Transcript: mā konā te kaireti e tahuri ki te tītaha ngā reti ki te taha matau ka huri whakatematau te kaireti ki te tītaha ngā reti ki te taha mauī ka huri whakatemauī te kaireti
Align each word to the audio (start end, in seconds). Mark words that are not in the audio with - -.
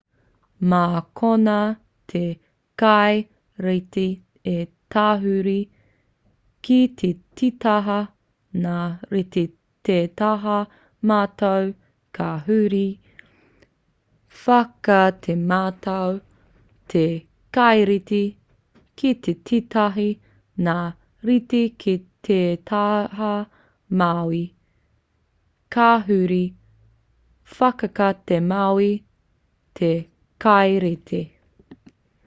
mā 0.71 0.81
konā 1.19 1.57
te 2.11 2.21
kaireti 2.81 4.03
e 4.51 4.55
tahuri 4.95 5.59
ki 6.67 6.77
te 7.01 7.07
tītaha 7.39 7.97
ngā 8.65 8.81
reti 9.15 9.43
ki 9.49 9.51
te 9.89 9.97
taha 10.21 10.57
matau 11.11 11.71
ka 12.17 12.29
huri 12.47 12.85
whakatematau 14.43 16.15
te 16.95 17.05
kaireti 17.59 18.21
ki 19.01 19.13
te 19.27 19.35
tītaha 19.51 20.07
ngā 20.69 20.77
reti 21.31 21.63
ki 21.85 21.95
te 22.29 22.39
taha 22.73 23.33
mauī 24.03 24.43
ka 25.77 25.89
huri 26.11 26.43
whakatemauī 27.57 28.91
te 29.81 29.91
kaireti 30.45 31.23